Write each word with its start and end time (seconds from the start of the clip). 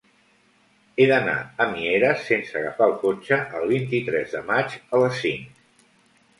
He 0.95 1.05
d'anar 1.11 1.35
a 1.65 1.67
Mieres 1.73 2.25
sense 2.31 2.57
agafar 2.63 2.89
el 2.93 2.97
cotxe 3.05 3.39
el 3.61 3.69
vint-i-tres 3.75 4.37
de 4.39 4.45
maig 4.51 4.77
a 4.97 5.07
les 5.07 5.25
cinc. 5.25 5.65